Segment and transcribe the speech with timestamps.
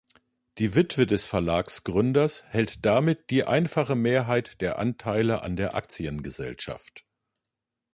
[0.57, 7.05] Die Witwe des Verlagsgründers hält damit die einfache Mehrheit der Anteile an der Aktiengesellschaft.